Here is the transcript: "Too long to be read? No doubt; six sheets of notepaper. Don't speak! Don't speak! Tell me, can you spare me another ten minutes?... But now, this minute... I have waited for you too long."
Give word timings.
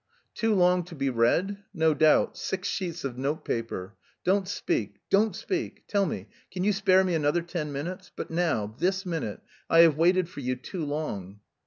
"Too 0.33 0.55
long 0.55 0.83
to 0.85 0.95
be 0.95 1.11
read? 1.11 1.61
No 1.75 1.93
doubt; 1.93 2.35
six 2.35 2.67
sheets 2.67 3.03
of 3.03 3.19
notepaper. 3.19 3.93
Don't 4.23 4.47
speak! 4.47 4.95
Don't 5.11 5.35
speak! 5.35 5.83
Tell 5.87 6.07
me, 6.07 6.25
can 6.49 6.63
you 6.63 6.73
spare 6.73 7.03
me 7.03 7.13
another 7.13 7.43
ten 7.43 7.71
minutes?... 7.71 8.11
But 8.15 8.31
now, 8.31 8.73
this 8.79 9.05
minute... 9.05 9.41
I 9.69 9.81
have 9.81 9.97
waited 9.97 10.27
for 10.27 10.39
you 10.39 10.55
too 10.55 10.83
long." 10.83 11.41